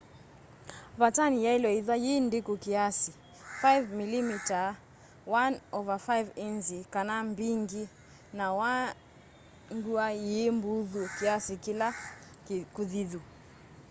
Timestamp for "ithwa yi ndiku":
1.79-2.53